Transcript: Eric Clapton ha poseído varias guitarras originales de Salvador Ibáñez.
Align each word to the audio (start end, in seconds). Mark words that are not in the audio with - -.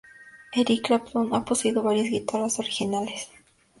Eric 0.55 0.83
Clapton 0.87 1.29
ha 1.35 1.45
poseído 1.45 1.83
varias 1.83 2.09
guitarras 2.09 2.57
originales 2.57 3.05
de 3.05 3.11
Salvador 3.11 3.35
Ibáñez. 3.35 3.45